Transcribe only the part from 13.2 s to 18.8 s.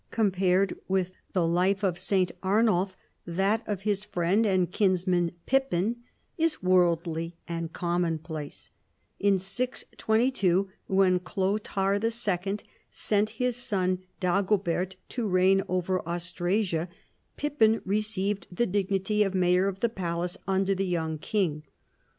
his son Dago bert to reign over Austrasia, Pippin received the